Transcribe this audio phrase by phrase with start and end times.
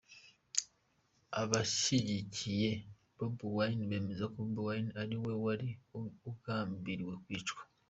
[1.41, 2.69] Abashyigikiye
[3.15, 5.67] Bobi Wine bemeza ko Bobi Wine ari we wari
[6.31, 7.61] ugambiriwe kwicwa.